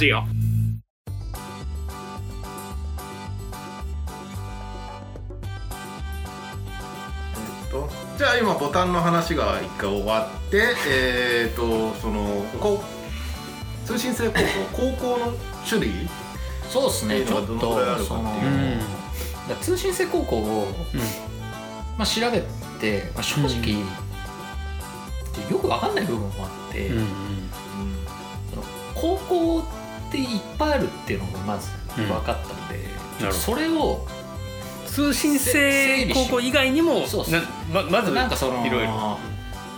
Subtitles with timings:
[0.00, 0.22] ジオえっ
[7.70, 14.40] とじゃあ今ボタンの話が一回終わってえっとそのこう通信制高校
[14.72, 15.34] 高校の
[15.68, 16.08] 種類？
[16.70, 17.22] そうですね。
[17.26, 17.58] ちょっと
[17.98, 18.24] その、う
[19.52, 19.60] うん。
[19.60, 20.68] 通信制高校を、
[21.98, 22.42] まあ、調べ
[22.80, 23.80] て、まあ、正直、
[25.50, 27.06] よくわかんない部分もあって、うんうん。
[28.50, 28.62] その
[28.94, 29.64] 高校
[30.10, 32.78] っていっぱいあるっていうのがまず分かったので、
[33.20, 33.32] なるほど。
[33.32, 34.06] それを
[34.86, 37.24] 通信制高校以外にもそう
[37.72, 39.18] ままずなんかそのいろいろ。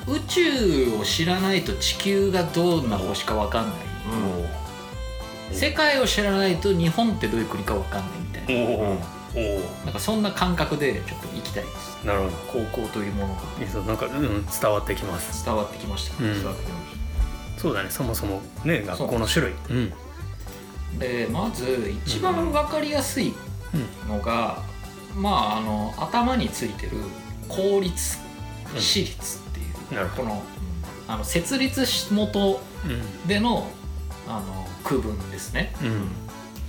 [0.08, 3.74] 宇宙を知らないと地球がどんな星か分かんない、
[5.52, 8.88] 世界を知らないと日本ってどういう国か分かんないみたいな。
[9.84, 11.98] なんかそんな感覚でちょっと行きたいです。
[12.02, 12.24] おなるほ
[12.58, 12.64] ど。
[12.66, 13.42] 高校というものが。
[13.86, 15.44] なんか、うん、伝わってきます。
[15.44, 16.34] 伝わってきました、うん。
[17.56, 17.90] そうだね。
[17.90, 19.54] そもそもね学校の種類。
[19.70, 19.92] うん
[20.98, 23.34] でまず一番分かりやすい
[24.08, 24.62] のが、
[25.16, 26.92] まああの頭についてる
[27.48, 28.18] 公立
[28.74, 30.42] うん私立っていう、なるほこの
[31.08, 33.68] あの設立元うんでの
[34.28, 35.74] あの区分ですね。
[35.82, 36.08] うん。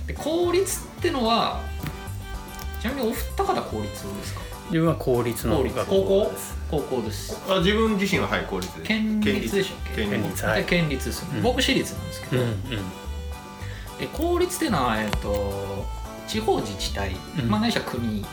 [0.06, 1.62] で公立ってのは
[2.80, 4.40] ちなみにお二方公立ですか？
[4.66, 6.56] 自分は公立の高校校です。
[6.70, 7.42] 高校です。
[7.48, 10.04] あ自分自身ははい公立で県立でしたっけ？
[10.06, 10.62] 県立県立はい。
[10.62, 11.42] で県立ですね、うん。
[11.42, 12.56] 僕私立なんですけど、うんうん
[13.98, 15.84] で公立っていうのは、えっと
[16.26, 17.48] 地方自治体、うん。
[17.48, 18.24] まあ、ないしは国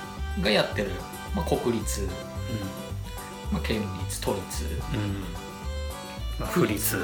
[0.42, 0.92] がやってる、
[1.36, 2.08] まあ、国立、
[3.52, 4.66] まあ、県立都立。
[6.40, 6.46] うん。
[6.48, 6.98] 府立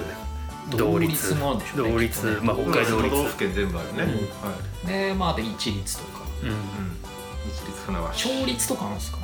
[0.69, 2.37] 同同立立もあるんでしょうね同きっ立とね。
[2.41, 3.09] まあ北海道立。
[3.09, 4.09] 都道府県全部あるね、うん。
[4.09, 4.15] は
[4.83, 4.87] い。
[4.87, 6.25] でまあで一律とか。
[6.43, 6.49] うん。
[6.49, 6.55] うん。
[7.47, 9.23] 一律船橋町立とかあるんですかね。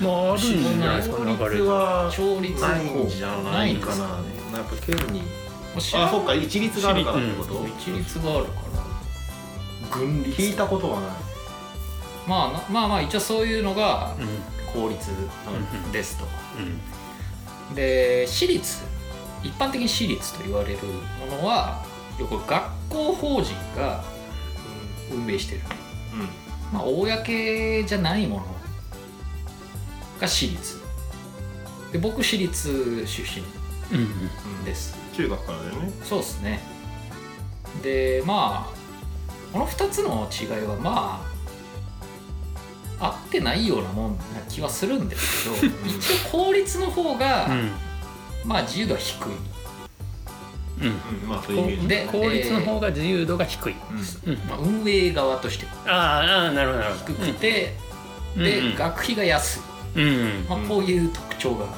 [0.00, 4.22] まああるんじゃないですかは町立ないんじゃないかな。
[4.22, 5.20] ですやっぱ県に。
[5.20, 8.71] まあそっか一律があるからってこと、一律があるから
[9.92, 11.10] 軍立聞いたことはない。
[12.26, 14.52] まあなまあまあ一応そういうのがうん。
[14.72, 15.10] 公立
[15.92, 16.24] ですと、
[17.68, 17.74] うん。
[17.74, 18.82] で私立
[19.42, 20.78] 一般的に私立と言われる
[21.20, 21.84] ものは
[22.18, 24.02] よく学校法人が
[25.10, 25.60] 運営してる、
[26.72, 27.06] まあ、公
[27.84, 28.44] じゃないもの
[30.18, 30.80] が私立。
[31.92, 33.42] で僕私立出
[33.92, 33.98] うん。
[33.98, 34.08] うん。
[34.60, 34.96] 身です。
[35.14, 35.92] 中学からだよね。
[36.02, 36.60] そうですね。
[37.82, 38.81] でまあ
[39.52, 41.22] この2つの違いはま
[42.98, 47.70] あ合ってないようなもんな気はするんですけど一応公立の方が、うん。
[48.44, 49.28] まあ自由度は低い。
[50.80, 50.86] うん。
[50.86, 53.74] うんまあで公立の方が自由度が低い。
[54.26, 54.34] うん。
[54.48, 55.66] まあ、運営側として。
[55.86, 57.74] ああああなるほどなるほ低どくて、
[58.36, 58.44] うん。
[58.44, 59.60] で、うん学費が安い、
[59.96, 60.04] うん。
[60.04, 61.70] うんまあ、こういう特徴が、うん。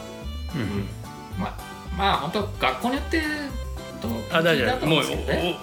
[1.41, 1.55] まあ
[1.97, 3.23] まあ本当学校によって
[4.04, 5.03] とあ大丈夫もう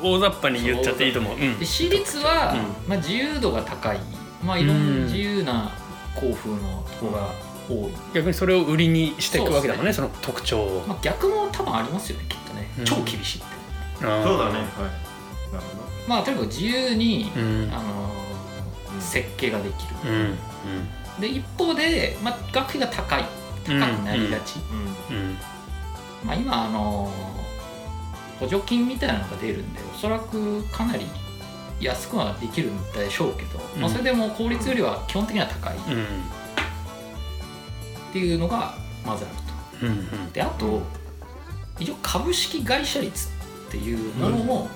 [0.04, 1.36] 大雑把に言っちゃっていいと思う。
[1.36, 1.60] うん。
[1.60, 2.54] で私立は、
[2.86, 4.00] うまあ、自由度が高い、
[4.44, 5.04] まあ、いろんうなん。
[5.06, 5.72] 自由な
[6.16, 7.30] 校風のとこが
[7.70, 10.86] 多い、逆にそれを売りにしていくわけだもんねその特徴を。
[10.88, 12.86] まあ、逆も多分ありますよねきっとね、うん。
[12.86, 13.48] 超厳しいって。
[14.00, 15.54] そうだねはい。
[15.54, 15.66] なる
[16.08, 17.70] まあとにかく自由に、うん。
[17.74, 18.12] あの
[19.00, 19.96] 設計ができる、
[21.20, 23.26] で一方で、まあ、学費が高い。
[23.64, 24.56] 高くなりがち、
[26.26, 27.12] まあ、今あの
[28.42, 31.06] 補助金みたいなのが出るんでおそらくかなり
[31.80, 35.78] 安くはできるんでしょうけど、まあ、うんそれでも公立よりは基本的には高い。
[35.78, 36.06] っうん。
[38.14, 38.76] ていうのが
[39.06, 39.36] まずある
[39.80, 39.86] と。
[39.86, 40.32] うんうん。
[40.32, 40.82] であと
[41.80, 43.30] 一応株式会社率
[43.68, 44.70] っていうものも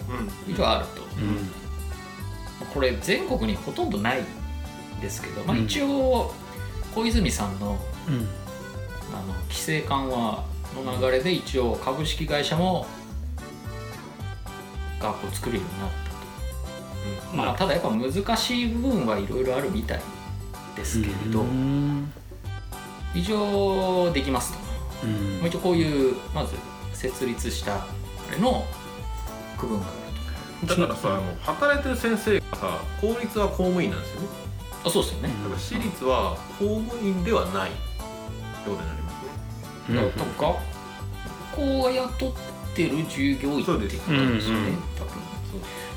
[0.47, 0.53] うん。
[0.53, 2.69] 一応あると、うん。
[2.73, 5.65] これ全国にほとんどないんですけど、まあ、うん。
[5.65, 6.31] 一応
[6.93, 7.77] 小泉さんの
[8.07, 8.27] うん。
[9.13, 10.43] あの規制緩和
[10.83, 12.85] の流れで一応株式会社も
[15.07, 20.01] 学校を作れるようになったと、まあ、ただやっぱ難しい部分はいろいろあるみたい
[20.75, 22.11] ですけれど、うん。
[23.13, 24.59] 一応できますと、
[25.07, 25.39] うん。
[25.39, 26.55] まあ一応こういうまず
[26.93, 27.87] 設立したあ
[28.31, 28.65] れの
[29.57, 30.05] 区分がある
[30.67, 34.27] だからさあの働いてる先生がさ公立は公務員なんですよね。
[34.83, 37.79] とあそうですよね、だから私立は公務員ではないって
[38.65, 39.29] ことになりますね
[39.89, 39.95] うん。
[39.95, 40.53] だから
[41.55, 42.33] 学校が雇っ
[42.75, 44.39] てる従業員っていうことですよね、うんうん
[44.95, 45.11] 多分。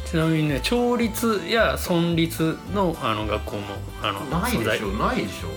[0.04, 3.62] ちなみにね町立や村立のあの学校も
[4.02, 5.48] あのない存在でしょないでしょ。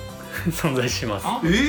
[0.50, 1.60] 存在 します、あええうん。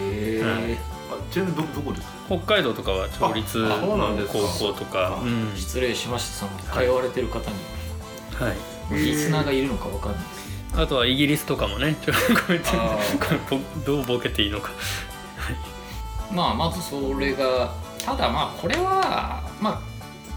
[0.00, 0.78] へえ、
[1.10, 2.02] あちなみにどどこです？
[2.02, 4.38] か北海道とかは町立あそうなんのですか。
[4.38, 5.52] 高校とか、うん。
[5.56, 6.46] 失礼しました。
[6.46, 6.52] その
[6.86, 7.56] 通われてる方に、
[8.38, 8.54] は
[8.94, 10.20] い、リスナーがいるのかわかんない。
[10.20, 12.14] ですあとはイギリスとかもねちょ
[12.48, 14.70] ごめんあ これぼどうボケていいのか。
[16.32, 19.80] まあまずそれがただまあこれはまあ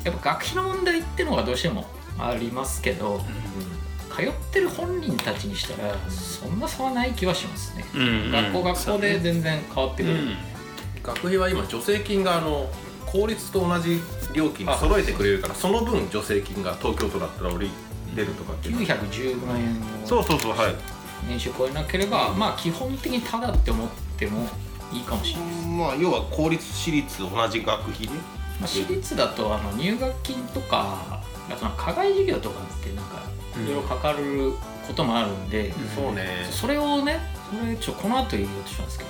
[0.04, 1.86] やっぱ学費の問題ってのがどうしても
[2.20, 3.22] ありますけど
[4.16, 8.32] 通ってる本人たちにしたらそんな差はない気はしますね、うん。
[8.32, 10.20] 学校学校で全然変わってくる、
[11.04, 12.70] 学費は今助成金があの
[13.06, 14.00] 公立と同じ
[14.34, 17.70] 料金に揃えてくれるからその分助成金が東京都だったら降り
[18.16, 19.76] 出るとかっていう910万円。
[20.04, 20.76] をそうそうそうはい。
[21.28, 24.48] 年収超えなければまあ基本的にタダって思っても
[24.96, 28.14] いいかもしれない、まあ要は公立私立同じ学費で？
[28.60, 33.24] まあ、私立だとあの入学金とかあと課外授業とかってなんか
[33.62, 34.54] いろいろかかる
[34.88, 36.48] こともあるんで、そうね。
[36.52, 37.20] それをね
[37.50, 39.10] それちょこの後言おうとしたんですけど、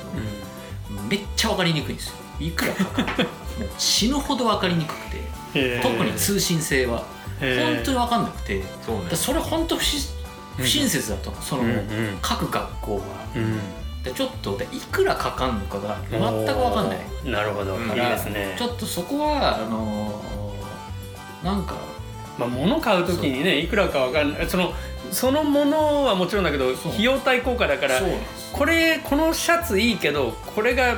[1.10, 2.16] めっちゃ分かりにくいんですよ。
[2.40, 3.24] いくらかかるか。
[3.60, 5.00] もう死ぬほど分かりにくく
[5.54, 7.04] て特に通信制は。
[7.40, 9.04] 本当に分かんなくてだそうね。
[9.14, 10.02] それ本当不親
[10.58, 12.18] 不親切だとその、うんうん。
[12.22, 13.04] 各学校は
[13.36, 13.60] うん
[14.06, 17.00] でちょっとでいくらかかんのかが全く分かんない。
[17.25, 17.90] なるほど、うん。
[17.90, 18.56] いいですね。
[18.57, 21.75] ちょっとそこはあのーなんか
[22.38, 24.48] まあ、物買う時にねいくらかわかんない。
[24.48, 24.74] その
[25.12, 28.00] そのものはもちろんだけど費用対効果だから
[28.52, 30.98] これこのシャツいいけどこれが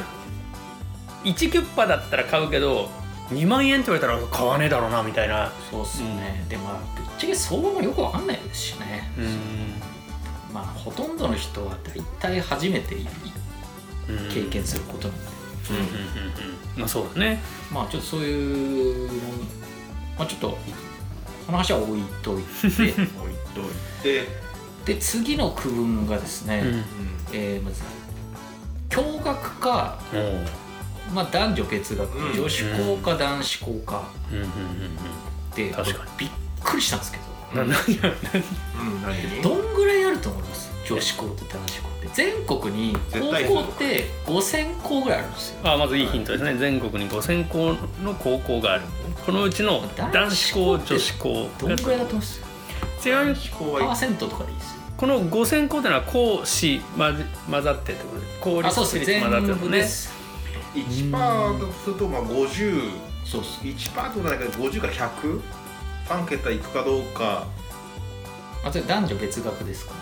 [1.24, 2.90] 1キュッパだったら買うけど
[3.30, 5.52] 2万円って言われたら買わねえだろうなみたいな。
[5.72, 9.12] そうっすよね、でまあぶっちゃけ相場もよくわかんないですしね。
[9.18, 9.87] うん
[10.58, 12.96] まあほとんどの人は大体初めて
[14.34, 15.24] 経験することなんで、
[16.76, 17.40] まあそうだね。
[17.72, 19.14] まあちょっとそういうの
[20.18, 20.58] まあちょっと
[21.46, 22.48] その話は置いといて。
[22.74, 23.04] 置いとい
[24.02, 24.28] て、
[24.86, 26.84] で次の区分がですね、うん
[27.32, 27.84] えーまず
[28.90, 30.00] 共学か、
[31.14, 32.34] まあ、男女別学、うん。
[32.34, 34.10] 女子校か男子校か。
[34.32, 34.50] うんうんうん
[35.56, 36.12] で確かに。
[36.18, 36.30] びっ
[36.64, 37.28] くりしたんですけど。
[37.54, 37.68] うん
[39.42, 40.70] どんぐらいあると思います。
[40.88, 42.08] 女子校と男子校って。
[42.14, 45.60] 全国に高校って5000校ぐらいあるんですよ。
[45.64, 46.56] あまずいいヒントですね。
[46.56, 48.84] 全国に5000校の高校がある。
[49.26, 49.82] このうちの
[50.12, 51.50] 男子校女子校。
[51.60, 52.42] どんぐらいだと思います？
[53.02, 54.82] ちなみに校パーセントとかでいいですよ。
[54.98, 59.78] この5000校ってのは公私混ざってってことで公立あそうです全私立混ざってるもんね。
[59.78, 60.14] 部です
[60.74, 62.92] 1パーとするとまあ50
[63.26, 63.60] そうっす。
[63.62, 67.46] 1パーとないけど50から 100?3 桁いくかどうか。
[68.64, 69.94] あそれ男女別学ですか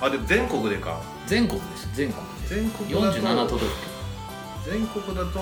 [0.00, 1.00] あでも全国でか。
[1.26, 1.88] 全国です。
[1.94, 3.18] 全国で全国だと。
[3.20, 3.66] 47都道府
[4.70, 5.38] 全国だと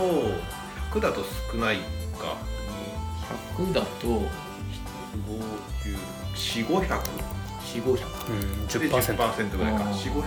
[0.93, 1.23] 100だと
[1.53, 2.37] 少ないか。
[3.57, 4.23] 県100だと
[6.35, 7.01] 2594500
[7.75, 7.97] 4500
[8.29, 9.85] うんで10% 10%ぐらいか。
[9.85, 10.23] あー4500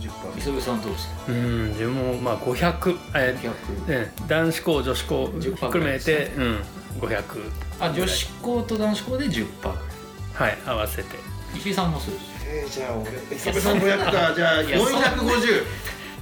[0.00, 1.14] で10%磯部さんどうですか？
[1.28, 3.36] うん自分もまあ500え
[3.86, 6.60] 100ね、男子校女子校10%含めて、うん、
[7.00, 7.22] 500
[7.80, 9.76] あ女子校と男子校で10%ぐらい。
[10.34, 11.18] はい合わせて。
[11.54, 15.08] 石井さんもそうですえー、じゃあ俺磯部さん500か じゃあいやそんな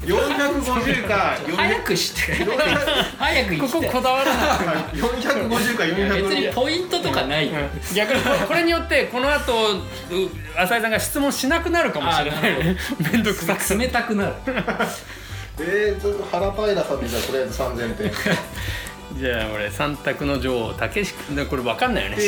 [0.05, 2.35] 450450か 早くして。
[3.19, 4.47] 早くこここだわらない。
[4.95, 7.51] 450かいや別に450ポイントとかない、
[7.95, 9.83] 逆にこれによってこの後う
[10.57, 12.39] 浅井さんが質問しなくなるかもしれない。
[12.39, 12.77] あなるね
[13.13, 13.67] めんどくさく。
[13.67, 14.33] て冷たくなる。
[15.59, 18.11] えー、ちょっと原平さんでじゃあとりあえず3000点
[19.19, 22.23] じゃあ俺三択の女王竹志でこれ分かんないよね こ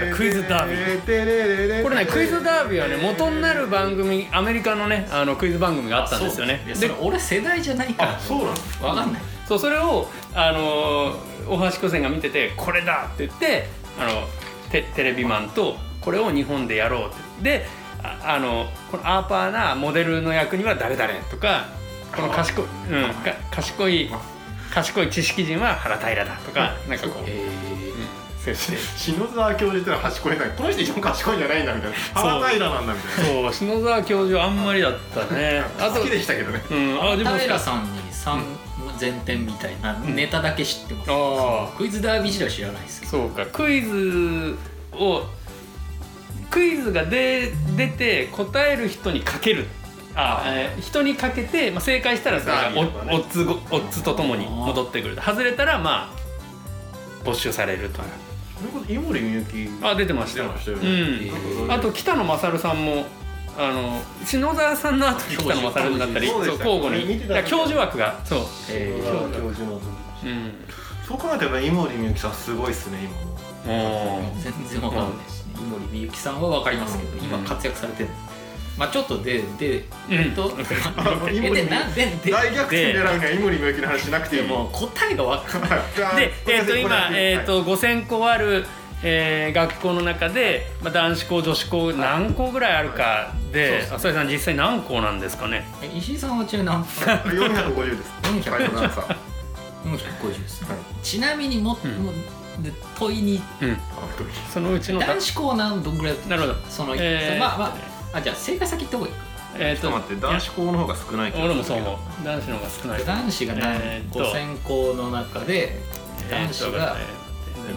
[0.00, 1.82] れクイズダービー。
[1.82, 6.62] これねクイズダービーはね元になる番組アメリカのねあのクイズ番組があったんですよね。
[6.66, 8.10] で俺世代じゃないから。
[8.16, 8.50] あそうなの
[8.88, 9.22] わかんない。
[9.46, 11.16] そうそれをあの
[11.48, 13.68] 大橋巨泉が見ててこれだって言って
[14.00, 14.28] あの
[14.70, 17.08] テテレビマンとこれを日本でやろうっ
[17.42, 17.58] て。
[17.58, 17.66] で
[18.02, 21.66] ああのこのアーパーなモデルの役には誰々とか
[22.14, 24.10] この賢い、うん、か賢い
[24.72, 27.48] 賢い知識人は原平だとかなんかこうえ
[28.40, 31.96] 設定篠沢教授ってのは端っこにないこの人一番賢いんじゃないんだみたいな。
[32.14, 33.42] 原平なんだみたいな。
[33.42, 35.62] そう篠沢教授あんまりだったね。
[35.78, 36.62] あと好きでしたけどね。
[36.70, 38.42] うんあでも平さんに3
[38.98, 43.12] 前点みたいなネタだけ知ってます、あクイズダービー自体は知らないですけど。
[43.12, 43.46] そうか。
[43.46, 44.56] クイズ
[44.92, 45.26] を
[46.50, 49.66] クイズがで出て答える人にかける
[50.14, 52.72] あ、えー人にかけて、まあ、正解したらそれがオ
[53.22, 56.20] ッズごオッズとともに戻ってくる外れたらまあ
[57.24, 58.00] 没収されると
[58.58, 59.86] それこそ井森美幸。
[59.86, 60.42] あ出てました。
[60.42, 63.04] 出てましたようねんあと北野勝さんも
[63.58, 67.20] あの篠沢さんの後に北野勝になったりそう交互に。
[67.46, 68.40] 教授枠がそう、
[68.70, 69.84] え教ー授の時
[70.22, 70.52] うん、
[71.06, 72.98] そう考えたら井森美幸さんすごいっすね
[73.64, 74.32] 今も。
[74.38, 75.52] 全然わかんないですね。
[75.58, 77.24] 井森美幸さんはわかりますけど、うん。
[77.24, 78.08] 今活躍されてる
[78.80, 80.14] まあちょっとででうん。
[80.14, 80.56] えっと
[81.30, 84.42] 井 えでなんでで大逆転狙うには井森美幸の話しなくていい。
[84.42, 85.70] でもう答えがわかんない。
[86.16, 88.66] で、えー、と今、えー、と5,000校ある、
[89.02, 95.66] えー学校の中で、まあ、男子校女子校何校ぐらいあるかでそう浅井さん実際何校なんですかね？
[95.82, 96.82] え石井さんはちな
[97.24, 98.12] みに何450です。
[98.22, 99.16] 450はいごめんなさい
[99.84, 100.62] うん150です。
[100.62, 100.78] ね、はい。
[101.02, 101.90] ちなみにも,、うん。
[102.04, 102.14] もう
[102.62, 103.42] で問いに。
[103.60, 103.76] うん。
[104.52, 106.16] そのうちの男子校は何どんぐらい？
[106.28, 106.54] なるほど。
[106.70, 109.16] その、えーまあまああじゃあ正解先どこ行く？
[109.58, 112.24] えーちょっと待って男子校の方が少ない気がする俺もそう思う。
[112.24, 113.04] 男子の方が少ない。
[113.04, 115.76] 男子が何、えーっと5000校の中で
[116.30, 116.96] 男子が、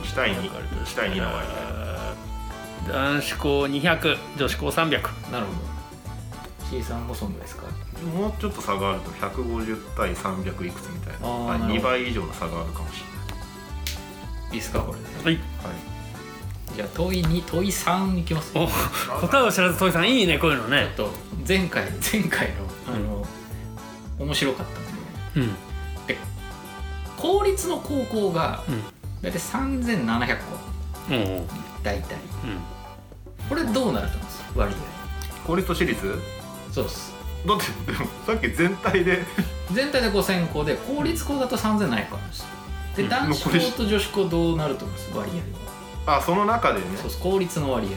[0.04, 1.48] 1対2 1対2の割
[2.92, 5.74] 男子校200女子校300なるほど。
[6.70, 7.64] C さんもそんぐらいですか？
[8.18, 11.28] もうちょっと差があると150対300いくつみたいな。
[11.48, 11.74] なるほど。
[11.74, 13.00] 2倍以上の差があるかもし
[14.52, 14.58] い。
[14.58, 15.06] いですかこれで。
[15.16, 15.24] はい。
[15.26, 15.40] れない、
[16.76, 18.52] じゃあ問い2問い3いきます。
[18.58, 20.92] お答えを知らずトイさんいいねこういうのね。
[20.98, 21.14] ちょっと
[21.48, 22.56] 前回前回の
[22.88, 23.28] あの、
[24.20, 25.48] 面白かったんで。
[25.48, 25.56] うん。
[27.18, 28.82] 公立の高校がうん。
[29.22, 30.44] 大体3700校
[31.12, 31.46] おう。
[31.84, 32.16] 大体。
[32.44, 33.48] うん。
[33.48, 34.44] これどうなると思います？
[34.56, 34.76] 割
[35.46, 36.02] 公立と私立？
[36.02, 36.20] 合
[36.72, 37.14] そうです。
[37.46, 39.24] だってでもさっき全体で。
[39.72, 42.46] 全体で5000校で公立校だと3700校あるんです
[42.98, 43.10] でうん。
[43.10, 45.18] 男子校と女子校どうなると思います？
[45.18, 45.73] 割合は
[46.06, 46.86] あその中でね。
[46.98, 47.92] そうです公立の割合。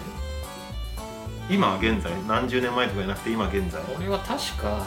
[1.53, 3.83] 今現在何十年前とかじゃなくて今現在。
[3.83, 4.85] これは確か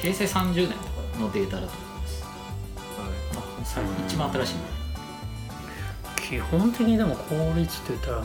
[0.00, 2.24] 平成30年とかのデータだと思います、
[3.34, 4.54] まあ、さうん一番新しい。
[6.16, 8.24] 基本的にでも公立って言ったらな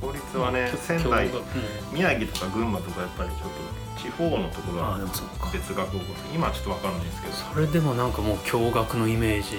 [0.00, 1.30] 公立はね仙台
[1.92, 5.50] 宮城とか群馬とかやっぱりちょっと地方のところあはでもそっか。
[5.52, 5.98] 別学校
[6.34, 7.34] 今はちょっと分かんないですけど。
[7.34, 9.58] それでもなんかもう共学のイメージ。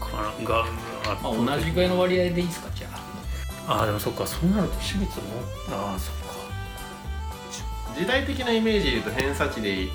[0.00, 0.64] かなが
[1.04, 2.88] あまあ、同じぐらいの割合でいいですかじゃ
[3.66, 3.82] あ。
[3.82, 5.24] あでもそっかそうなると私立も
[5.70, 6.32] ああそっか。
[7.98, 9.88] 時代的なイメージで言うと偏差値で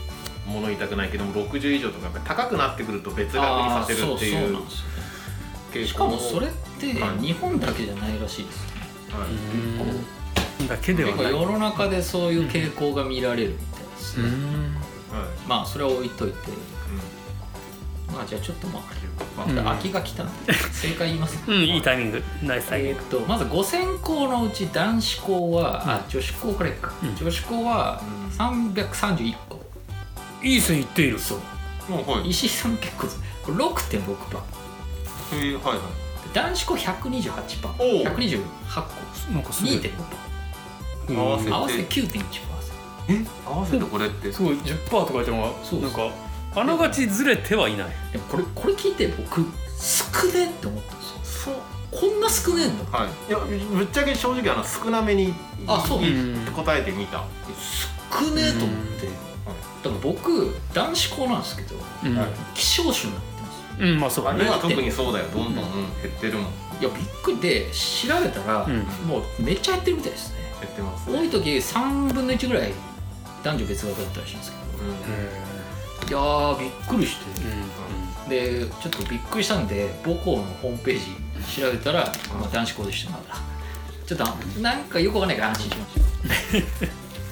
[0.46, 4.66] 物言いたくないけども60以上とかやっぱり高くなってくると別学にさせるってあーそう。
[5.74, 7.20] そうしかもそれってはい。
[7.20, 8.72] 日本だけじゃないらしいですね
[9.12, 9.30] はい。
[10.62, 10.68] うん。
[10.68, 11.20] だけではない。
[11.20, 14.76] 結構世の中でそういう傾向が見られるみたいですね、うん。
[15.20, 15.28] はい。
[15.48, 16.38] まあそれは置いといて。
[16.52, 16.58] うま
[18.22, 18.80] あじゃあちょっとま
[19.38, 21.40] あ、うんまあ、秋が来たんで正解言います？
[21.48, 22.24] うんいいタイミング。
[22.44, 23.00] ナイスタイミング。
[23.00, 27.16] えーっとまず5000校のうち男子校は、あ女子校からいくか、うん。
[27.16, 28.02] 女子校は
[28.38, 29.62] 331校。
[30.44, 31.20] いい線いっている。
[31.20, 31.38] そう。
[31.92, 32.30] んもうはい。
[32.30, 33.08] 石井さん結構
[33.44, 34.00] これ6.6%
[35.32, 35.80] へーはいはい。
[36.34, 38.04] 男子校128%パおう。
[38.04, 38.40] 128
[38.74, 39.32] 校。
[39.34, 39.74] なんかすごい。
[39.74, 41.52] 2.5%合わせて。
[41.52, 42.24] 合わせて9.1%
[43.10, 44.32] え合わせてこれって。
[44.32, 44.56] すごい。
[44.58, 46.10] 10%とか言ってもそうなんか
[46.60, 47.88] あながちずれてはいない。
[48.12, 49.46] でもこれこれ聞いて僕
[49.80, 51.20] 少ねって思ったんですよ。
[51.24, 51.56] そう。
[51.92, 53.10] こんな少ねえんだはい。
[53.30, 55.34] いやぶっちゃけ正直あの少なめに
[55.68, 56.02] あそう。
[56.56, 57.24] 答えてみた。
[58.12, 59.08] 少ねえと思って。
[59.08, 61.76] だから僕男子校なんですけど
[62.56, 63.84] 希少種になってます。
[63.84, 64.46] うん、まあそうだね。
[64.46, 65.26] 今特にそうだよ。
[65.34, 65.72] どんどんうん
[66.02, 66.52] 減ってるもん。
[66.80, 68.80] いやびっくりで調べたら、うん。
[69.08, 70.38] もうめっちゃ減ってるみたいですね。
[70.60, 72.74] 減ってます多い時3分の1ぐらい
[73.44, 74.64] 男女別学だったらしいんですけど
[76.08, 77.26] いやーびっくりして。
[78.30, 82.06] でちょっとびっくりしたんで母校のホームページ調べたら、
[82.38, 83.36] まあ、男子校でしたまだ。
[84.06, 84.26] ちょっと
[84.62, 85.96] なんかよくわかんないから安心しまし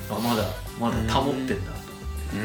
[0.10, 0.15] た。
[0.15, 0.44] あまだ
[0.79, 1.55] まだ保ってんだ
[2.34, 2.39] うん、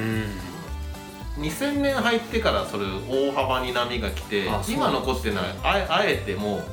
[1.39, 1.45] うん。
[1.45, 6.65] 2000年入ってからそれ大幅に波が来て今残ってないあえあえてもう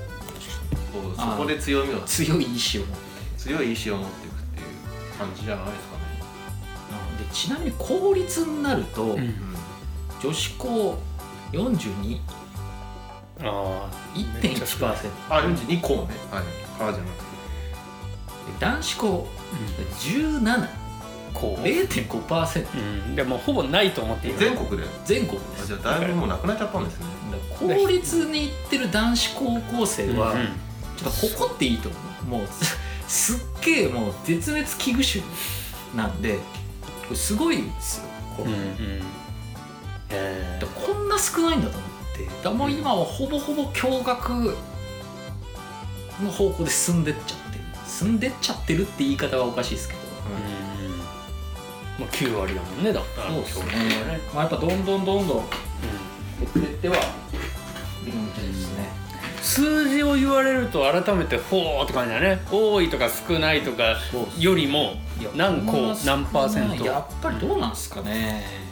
[1.15, 1.99] そこで強みを。
[2.01, 2.97] 強い意志を持って。
[3.37, 6.07] 強い意志を持っていくっていう感じじゃないですかね。
[7.19, 9.46] でちなみに公立になると、うん
[10.21, 10.97] 女子校
[11.51, 12.19] 42
[13.41, 16.15] あ1.1%あ42校ね。
[16.31, 16.43] はい。
[16.77, 17.27] 川じゃなくて
[18.59, 20.67] 男子校あ、17
[21.33, 22.65] こう、0.5%
[23.07, 24.87] うん、でもほぼないと思っていいよ全国で？
[25.05, 25.63] 全国です。
[25.65, 27.05] あじゃあだいぶもうなくなっちゃったんですね。
[27.59, 30.47] 公立に行ってる男子高校生はうん
[30.97, 31.97] ちょっと誇っていいと思
[32.39, 32.39] う。
[32.39, 35.23] もうすすっげえもう絶滅危惧種
[35.95, 36.41] なんでこ
[37.11, 38.05] れすごいですよ。
[38.35, 39.01] これ、うんうん
[40.09, 44.55] えだからこんな少ないんだと思ってだもう今はほぼほぼ共学
[46.23, 47.63] の方向で進んでっちゃってる。
[47.85, 49.99] 進んでっちゃってるって言い方はおかしいですけど。
[49.99, 50.03] ー
[50.91, 50.97] うん。
[50.97, 53.65] まあ9割だもんねだったらそうですね。
[54.33, 55.43] まあ、やっぱどんどんどんどんう
[56.53, 58.87] 減ってってはいるみたいですねん。
[59.41, 62.41] 数字を言われると改めてほーって感じだね。
[62.51, 63.95] 多いとか少ないとか
[64.39, 64.93] よりも
[65.35, 66.85] 何個何パーセント。
[66.85, 68.66] やっぱりどうなんですかね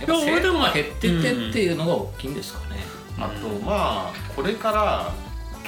[0.00, 2.76] やっぱ生徒が減ってってっていうのが大きいんですかね、
[3.18, 5.12] あとまあこれから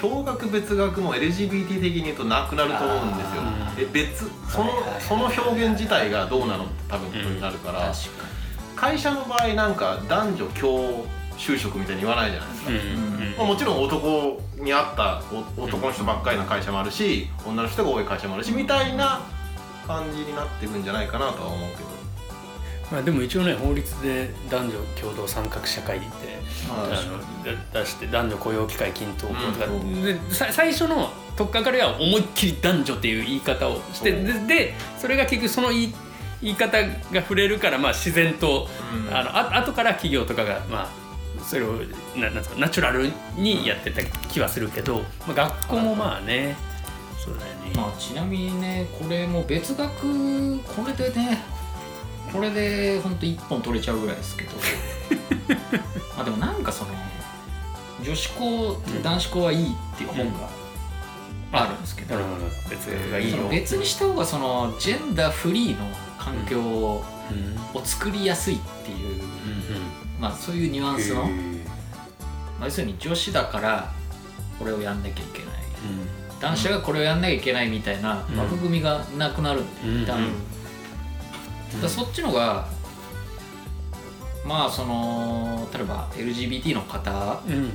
[0.01, 3.43] 共学別学も LGBT 的に言うとなくなると思うんですよ。
[3.43, 8.27] あえ別そのその表現自体がどうなのって多分ことになるから、確か
[8.75, 11.07] 会社の場合なんか男女共
[11.39, 15.23] 就職みたいに言わないじゃないですか、うんうんまあもちろん男に合った
[15.57, 19.23] お男の人ばっかりな会社もあるし女の人が多い会社もあるしみたいな
[19.87, 21.92] 感じになっていくんじゃないかなとは思うけど
[22.93, 26.07] まあ、でも一応ね法律で男女共同参画社会って
[26.69, 27.19] まああの
[27.73, 30.03] だ出して男女雇用機会均等法とか、うん。
[30.05, 35.95] でさ最初の取っかかりは思いっきり男女っていう言い方をしてででそれが結局その言い
[36.43, 38.69] 言い方が触れるからまあ自然と、
[39.09, 39.17] うん。
[39.17, 41.03] あのあ後から企業とかがまあ
[41.43, 41.73] それを
[42.15, 46.57] ななんナチュラルにやってた気はするけど、まあ、学校もまあね
[47.19, 51.39] そうだよね、まあちなみにねこれも別学これでね
[52.33, 54.51] これでほんと1本取れちゃうぐらいですけど。
[56.17, 56.91] まあでもなんかその
[58.03, 60.49] 女子校男子校はいいっていう本が
[61.53, 62.47] あるんですけど、なるほど。
[62.71, 63.37] 別がいいよ。
[63.37, 63.49] その。
[63.51, 65.87] 別にした方がそのジェンダーフリーの
[66.19, 67.05] 環境を
[67.75, 67.81] うん。
[67.81, 69.23] を作りやすいっていう、
[70.21, 71.29] まあそういうニュアンスの、ま
[72.63, 73.93] あ、要するに女子だから
[74.59, 75.53] これをやんなきゃいけない。
[76.41, 78.39] 男子がこれをやんなきゃいけないみたいなうん。
[78.39, 80.33] 枠組みがなくなるんで、うん一旦うん
[81.81, 82.69] だそっちのが
[84.45, 87.43] まあその例えば LGBT の方。
[87.47, 87.73] うん。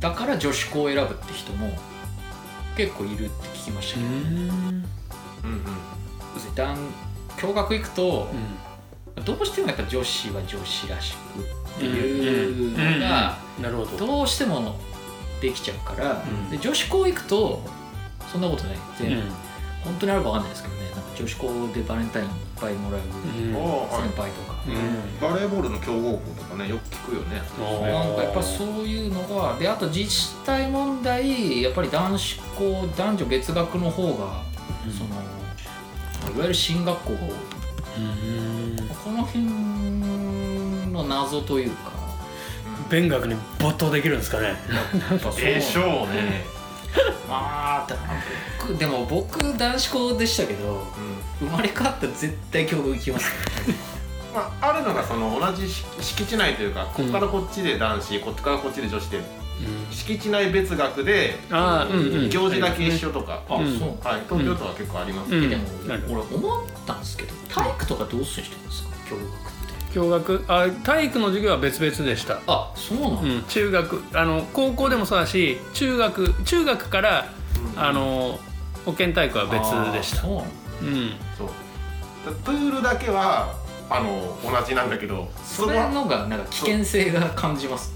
[0.00, 1.70] だから女子校を選ぶって人も
[2.76, 4.18] 結構いるって聞きましたけど、うん。
[4.18, 5.62] うん
[7.40, 8.28] 共学行くと、
[9.24, 13.38] どうしてもやっぱ女子は女子らしくっていうのが
[13.98, 14.06] ど。
[14.06, 14.76] どうしても
[15.40, 16.50] できちゃうから、うん。
[16.50, 17.62] で女子校行くと
[18.30, 18.76] そんなことない。
[18.98, 19.24] 全然、うん。
[19.84, 20.81] 本当にあるかわかんないですけど
[21.18, 22.30] 女子校でバレンタインいっ
[22.60, 24.56] ぱいもらう先輩とか、
[25.20, 27.42] バレーボールの強豪校とかねよく聞くよね。
[27.58, 34.42] なんかやっぱそういうのがであと自治体問題やっぱり男子校男女別学の方が、
[34.90, 35.22] その
[36.34, 37.12] いわゆる進学校。
[37.12, 37.28] が多い
[37.98, 38.88] うん。
[38.88, 39.44] この辺
[40.92, 41.92] の謎というか。
[42.90, 44.48] 勉学に没頭できるんですかね。
[44.48, 46.44] やっぱそうでしょうね
[47.28, 47.86] ま あ
[48.78, 50.86] でも僕男子校でしたけど
[51.40, 51.48] うん。
[51.48, 53.24] 生まれ変わったら絶対行きます。
[53.68, 53.74] ね
[54.34, 59.20] まあ、あるのがその同じ敷敷地内というかこっからこっちで男子、こっちからこっちで女子で
[59.90, 62.30] 敷地内別学でうんうん。
[62.30, 63.78] 行事だけ一緒とか、あ、うん。
[63.78, 63.88] そう。
[64.06, 65.50] はい、東京都は結構あります、うん。
[65.50, 65.62] でも
[66.08, 68.90] 俺思ったんですけど体育とかどうする人ですか？
[69.10, 69.51] 教育って
[69.92, 72.40] 共学あ体育の授業は別々でした。
[72.46, 74.02] あそうなの、うん、中学。
[74.14, 77.26] あの高校でもそうだし中学中学から
[77.76, 78.38] あの
[78.84, 79.60] 保健体育は別
[79.92, 80.18] でした。
[80.18, 80.22] あ。
[80.22, 80.46] そうなの？
[80.82, 81.12] うん。
[81.38, 81.48] そう。
[82.26, 83.54] だプールだけは
[83.90, 87.94] あの同じなんだけどそそれののがなんか危険性が感じます。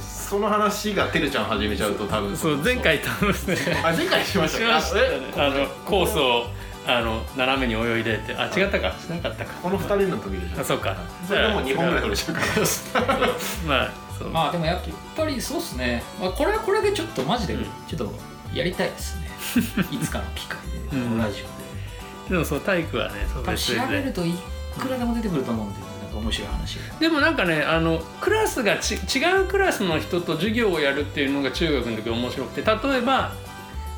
[0.00, 2.36] その話がてるちゃん始めちゃうと多分。
[2.36, 3.36] そう前回多分ね
[3.84, 5.20] あ前回しましたしましたえ？
[5.20, 6.46] ねあのコースを
[6.86, 8.94] あの斜めに泳いでってあ違ったか。
[8.98, 9.52] しなかったか。
[9.62, 10.60] この二人の時でしょ。
[10.60, 10.96] あそうか。
[11.26, 12.34] それでもう2本ぐらい取れちゃう。
[12.34, 13.16] から
[13.66, 14.80] まあ そう、まあでもやっ
[15.16, 17.64] ぱりそうっすね、まあ、これはこれでちょっとマジでうん。
[17.88, 18.12] ちょっと
[18.54, 19.28] やりたいですね。
[19.90, 20.58] いつかの機会
[20.90, 21.56] で、うんこのラジオで。
[22.30, 24.34] でもそう体育はねそう調べるでとい
[24.78, 26.98] くらでも出てくると思うんでなんか面白い話が。
[26.98, 33.32] でもなんかねあのクラスがち違うクラスの人と授業をやるっていうのが中学の時面白くて例えば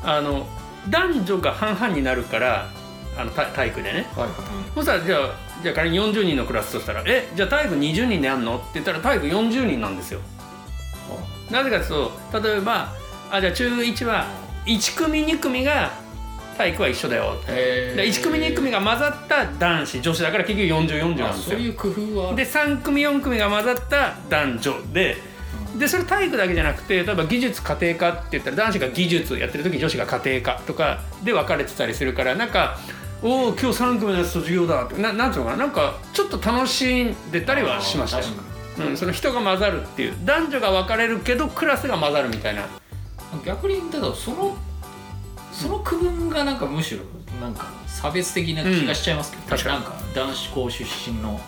[0.03, 0.47] あの
[0.89, 2.69] 男女が半々になるから
[3.19, 4.07] あの体体育でね。
[4.15, 4.27] はい。
[4.27, 4.33] はい
[4.75, 5.19] そしたらじゃあ
[5.61, 10.21] じゃあ仮に40人のクラスとしたら「えじゃあ体育20人でやんの?」って言ったら体育40人なんですよ。
[11.51, 12.93] なぜかというと例えば
[13.31, 14.27] あじゃあ中1は
[14.65, 15.91] 1組2組が
[16.57, 21.51] 体育は一緒だよで1組2組が混ざった男子女子だから結局4040なんあですよ。
[21.51, 25.17] そういう工夫はで3組4組が混ざった男女で。
[25.77, 32.79] でそれ体育だけじゃなくて例えば技術家庭科って言ったら男子が技術やってる時に女子が家庭科とかで分かれてたりするからなんか
[33.21, 35.65] 「おお今日3組のやつと授業だ」ってななんていうのかな？
[35.65, 38.19] なんかちょっと楽しんでたりはしました
[38.79, 40.15] うん、その人が混ざるっていう。
[40.23, 42.61] 男女が分かれるけどクラスが混ざるみたいな。
[42.61, 42.67] に
[43.45, 44.55] 逆にだからその
[45.51, 47.01] その区分がなんかむしろ
[47.41, 49.75] なんか差別的な気がしちゃいますけど、うん確かに。
[49.75, 51.39] なんか男子校出身の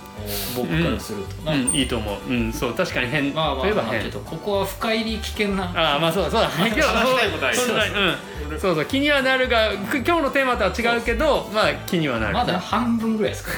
[0.56, 3.34] 僕からすると、うなんいいと思う、うん、そう確かに変。
[3.34, 6.50] まあまあまあちょっとここは深入り危険なああまあそうだそうだ。
[6.58, 8.16] 今 日話したいことあるそんなうん
[8.60, 12.34] そうそう気にはなるがく今日のテーマとは違うけどまあ気にはなる。
[12.34, 13.52] まだ半分ぐらいですか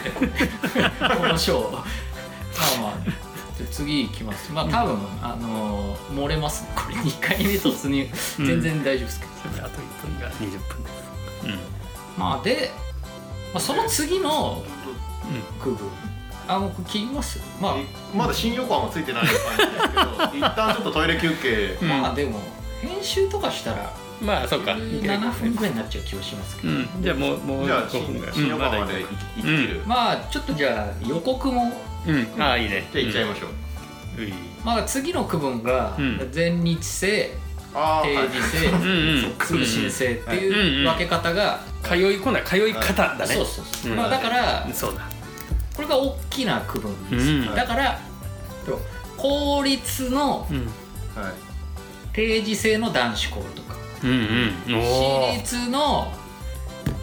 [0.73, 1.17] らね。
[1.17, 1.61] この章。
[1.71, 1.81] まあ
[2.81, 2.93] まあ。
[3.57, 4.51] じゃあ次いきます。
[4.51, 6.63] まあ多分、あのー漏れます。
[6.63, 8.09] ねこれ2回目突入。
[8.39, 8.45] うん。
[8.45, 10.31] 全然大丈夫ですけど、それであと1分が。
[10.31, 10.83] 20分。
[10.83, 10.99] です
[12.17, 12.71] まあで、
[13.53, 14.63] まあ、その次の
[15.61, 15.87] 区分。
[16.47, 17.39] あもうこれ切ります？
[17.61, 17.75] まあ、
[18.13, 21.77] まだ新横浜ついてない感じですけど一旦ちょっとトイレ休憩。
[21.81, 22.41] うんまあでも
[22.81, 24.71] 編集とかしたらうんまあそうか。
[24.71, 26.87] 7分ぐらいになっちゃう気がしますけど、うん。
[27.01, 28.35] じゃあもうもうじゃあ5分ぐらい。
[28.35, 31.73] うんまだいきる、じまあちょっとじゃあ予告も。
[32.07, 32.41] うん。
[32.41, 32.87] ああいいね。
[32.93, 33.49] ゃあ行っちゃいましょう、
[34.65, 36.29] まあ次の区分がうん。
[36.31, 37.31] 全日制、
[37.73, 43.25] 定時制、通信制っていう分け方が、通い今度は通い方だね。
[43.25, 43.97] そうそうそう、うん。
[43.97, 45.01] まあだからそうだ。
[45.75, 47.55] これが大きな区分です、うん。
[47.55, 47.99] だから
[49.17, 50.47] 公立の
[52.13, 53.62] 定時制の男子校と。
[53.62, 53.62] か
[54.03, 54.11] うん
[54.67, 54.75] うん。
[54.75, 56.11] お私立の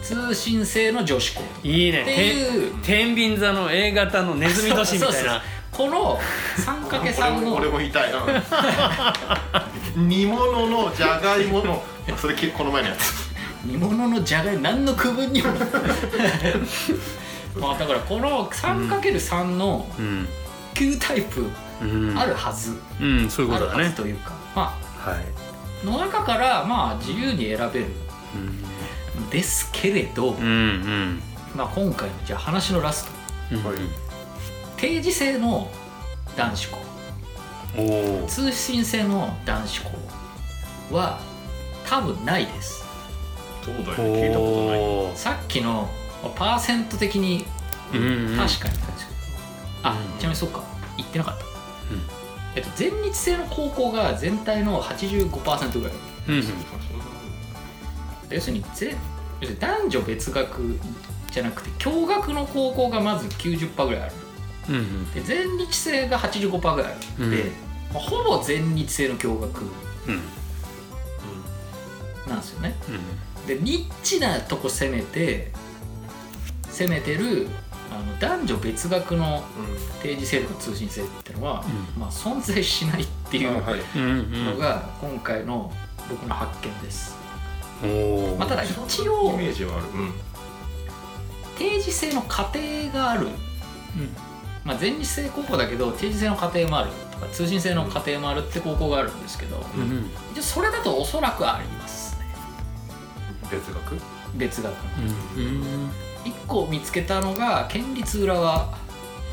[0.01, 2.01] 通信制の女子校ーいいね。
[2.01, 2.75] っていう。
[2.77, 5.41] て天秤座の A 型のネズミ年みたいな。
[5.71, 6.19] この
[6.57, 7.39] 3×3 の。
[7.39, 8.19] 俺も俺も言いたいな。
[9.95, 11.81] 煮物のじゃがいもの。
[12.17, 13.31] それこの前のやつ。
[13.65, 14.61] 煮物のじゃがいも。
[14.61, 15.49] 何の区分にも。
[17.59, 19.87] まあだからこの 3×3 の。
[19.97, 20.27] うん。
[20.73, 21.45] 9タイプ。
[21.81, 22.17] うん。
[22.17, 24.33] あるはず、うんそういうあるはずことだねというか。
[24.55, 25.15] まはい。
[25.15, 25.50] あ
[25.83, 27.87] の中からまあ自由に選べる。
[28.35, 28.61] うん
[29.25, 31.21] んですけれど、うんうん。
[31.55, 33.11] まあ、今回のじゃあ話のラスト。
[33.55, 33.75] うんはい
[34.77, 35.69] 定時制の
[36.35, 36.77] 男子校。
[38.27, 39.89] 通信制の男子校
[40.95, 41.19] は
[41.87, 42.83] 多分ないです。
[43.63, 44.21] そうだよね。
[44.23, 45.17] 聞いたことない。
[45.17, 45.87] さっきの
[46.35, 47.45] パーセント的に
[47.93, 48.37] うんうん。
[48.37, 48.73] 確かに
[49.83, 50.63] なんうんちなみにそうか。
[50.97, 51.50] 言ってなかった、うん
[52.55, 55.93] えっと、全日制の高校が全体の85%ぐらい。
[56.27, 56.43] うんうん。
[58.29, 58.95] 要するにぜ
[59.41, 60.79] 要するに男女別学
[61.31, 64.13] じゃなくて共学の高校がまず90%ぐらいある。
[64.69, 65.11] うんうん。
[65.13, 67.27] で全日制が85%ぐらいある。
[67.27, 67.31] ん。
[67.31, 67.51] で、うん
[67.93, 69.61] まあほぼ全日制の共学。
[69.61, 69.65] う
[70.11, 70.21] ん。
[72.29, 72.75] なんですよね。
[72.89, 73.47] うん。
[73.47, 75.51] でニッチなとこ攻めて
[76.69, 77.47] 攻めてる
[77.91, 79.43] あの男女別学の
[80.01, 81.63] 定時制とか通信制ってのは、
[81.95, 85.71] うまあ、存在しないっていうのが今回の
[86.09, 87.15] 僕の発見です、
[87.83, 89.87] おおまあ、ただ一イ応メージはある。
[89.87, 90.13] うん。
[91.57, 92.51] 定時制の家
[92.89, 93.27] 庭がある、
[94.63, 100.09] まあ、全日制高校だけど定時制の家庭もあるとか通信制の家庭もあるって高校があるんですけどうん。
[100.41, 102.25] それだとおそらくありますね。
[103.51, 103.95] 別学
[104.35, 104.73] 別学
[105.37, 105.89] うん。
[105.89, 105.90] 1
[106.51, 108.73] 個見つけたのが県立浦和。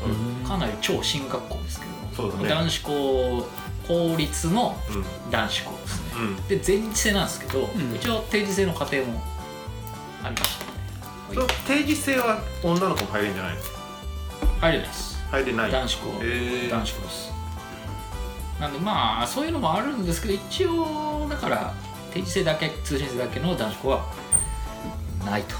[0.05, 0.47] うん。
[0.47, 1.85] かなり超進学校ですけ
[2.17, 2.49] ど、ね。
[2.49, 3.47] 男子校
[3.87, 5.31] 公立のうん。
[5.31, 6.09] 男子校ですね。
[6.15, 6.47] うん。
[6.47, 7.95] で全日制なんですけど、ん。
[7.95, 9.21] 一応定時制の家庭も
[10.23, 10.71] ありましたね
[11.33, 13.61] その定時制は女の子も入れるんじゃないの？
[14.61, 15.21] 入れないです。
[15.31, 15.71] 入れない。
[15.71, 16.07] 男子校、
[16.69, 17.31] 男子校です。
[18.59, 21.73] なんでまあそういうのもあるんですけど一応だから
[22.13, 24.05] 定時制だけ通信制だけの男子校は
[25.25, 25.55] ないと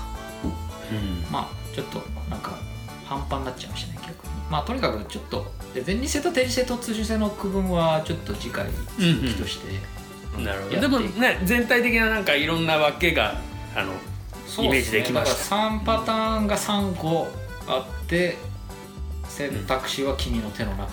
[1.31, 2.57] まあちょっとなんか
[3.05, 4.33] 半端になっちゃいましたね逆に。
[4.49, 8.65] まあとにかくちょっとで全日制と定時制と通信制の区分はちょっと次回
[8.97, 10.81] 続きとして、なるほど。
[10.81, 13.35] でもね全体的ななんかいろんなわけが
[13.75, 13.93] あの
[14.47, 15.55] そうイメージできました。
[15.55, 17.27] だから3パターンが3個
[17.67, 18.37] あって
[19.27, 20.87] 選択肢は君の手の中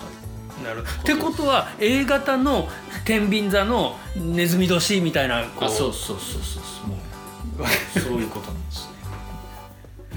[0.61, 2.67] で、なるってことは A 型の
[3.05, 8.03] 天秤座のネズミ年みたいなこあそうそうそうそうそう。
[8.03, 8.85] そういうことなんです。
[8.85, 8.86] ね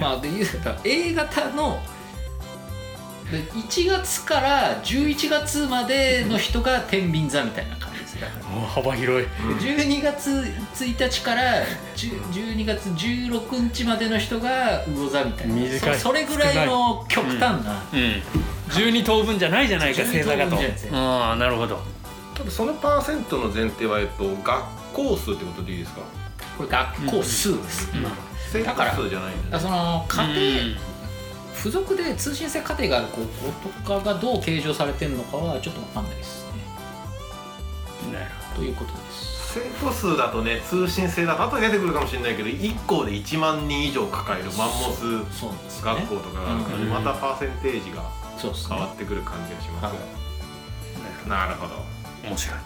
[0.01, 1.81] まあで言うたら A 型の
[3.31, 8.21] で1月から11月までの人が天秤座みたいな感じです。
[8.21, 8.57] だから。
[8.57, 9.29] お幅広い。
[9.29, 10.31] 12月
[10.75, 12.21] 1日から10
[12.57, 15.55] 12月16日までの人が魚座みたいな。
[15.55, 15.95] 短い。
[15.95, 18.23] そそれぐらいの極端な、うん。
[18.71, 20.57] 12等分じゃないじゃないか星座がと。
[20.57, 20.85] 12等分じゃないです。
[20.87, 21.81] ねああなるほど。
[22.35, 26.01] 多分そのパーセントの前提は、えっと、学校数ってことでいいですか？
[26.57, 28.15] これ学校数です、今の
[28.53, 30.79] 生だから徒数じゃないんだからだねその家庭、
[31.57, 36.53] 付属で通信制課程がある高校とかがどう計上されてるのかはちょっと分かんないですね。
[38.07, 39.31] うんなるということです。
[39.53, 48.09] 生徒数だとね通信制だと後で出てくるかもしれないけど1校で1万人以上抱えるマンモス学校とかがあるから、うんまたパーセンテージが
[48.39, 48.77] そうですね。
[48.77, 49.93] 変わってくる感じがします、は
[51.27, 51.29] い。
[51.29, 51.75] なるほど。
[52.23, 52.59] 面白い。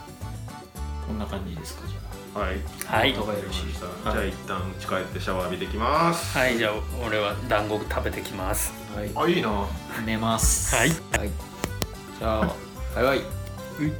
[1.07, 2.04] こんな感じですかじゃ
[2.35, 2.59] はい。
[2.85, 3.13] はい。
[3.13, 4.17] じゃはい。
[4.19, 6.37] あ一旦家帰ってシャワー浴びてきます。
[6.37, 6.57] はい。
[6.57, 6.73] じゃあ
[7.07, 8.73] 俺は団子食べてきます。
[8.93, 9.11] はい。
[9.15, 9.65] あいいな。
[10.05, 10.75] 寝ます。
[10.75, 10.89] はい。
[10.89, 11.31] はい、
[12.19, 12.55] じゃあ
[12.93, 13.19] バイバイ。
[13.19, 13.21] う
[13.85, 13.93] い